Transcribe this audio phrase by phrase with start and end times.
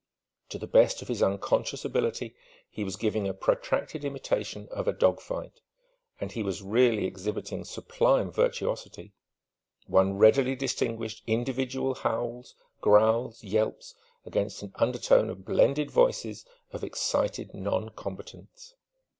[0.49, 2.35] To the best of his unconscious ability
[2.71, 5.61] he was giving a protracted imitation of a dog fight;
[6.19, 9.13] and he was really exhibiting sublime virtuosity:
[9.85, 13.93] one readily distinguished individual howls, growls, yelps,
[14.25, 18.73] against an undertone of blended voices of excited non combatants...